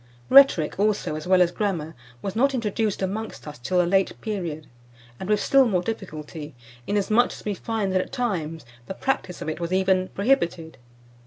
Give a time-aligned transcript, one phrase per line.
[0.31, 1.93] Rhetoric, also, as well as Grammar,
[2.23, 4.65] was not introduced amongst us till a late period,
[5.19, 6.55] and with still more difficulty,
[6.87, 10.79] inasmuch as we find that, at times, the practice of it was even prohibited.